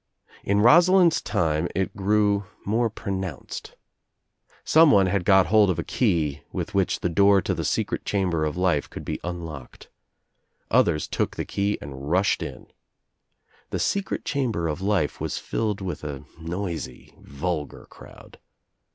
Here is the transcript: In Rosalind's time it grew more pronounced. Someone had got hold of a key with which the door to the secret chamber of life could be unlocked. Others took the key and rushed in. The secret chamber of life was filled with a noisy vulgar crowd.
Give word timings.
In 0.43 0.61
Rosalind's 0.61 1.21
time 1.21 1.67
it 1.75 1.95
grew 1.95 2.45
more 2.65 2.89
pronounced. 2.89 3.75
Someone 4.63 5.05
had 5.05 5.23
got 5.23 5.45
hold 5.45 5.69
of 5.69 5.77
a 5.77 5.83
key 5.83 6.41
with 6.51 6.73
which 6.73 7.01
the 7.01 7.07
door 7.07 7.39
to 7.43 7.53
the 7.53 7.63
secret 7.63 8.03
chamber 8.03 8.43
of 8.43 8.57
life 8.57 8.89
could 8.89 9.05
be 9.05 9.19
unlocked. 9.23 9.91
Others 10.71 11.07
took 11.07 11.35
the 11.35 11.45
key 11.45 11.77
and 11.83 12.09
rushed 12.09 12.41
in. 12.41 12.65
The 13.69 13.77
secret 13.77 14.25
chamber 14.25 14.67
of 14.67 14.81
life 14.81 15.21
was 15.21 15.37
filled 15.37 15.81
with 15.81 16.03
a 16.03 16.25
noisy 16.39 17.13
vulgar 17.21 17.85
crowd. 17.85 18.39